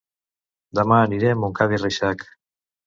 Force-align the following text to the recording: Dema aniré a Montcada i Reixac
Dema 0.79 0.97
aniré 1.03 1.31
a 1.35 1.39
Montcada 1.43 1.79
i 1.79 1.83
Reixac 1.87 2.29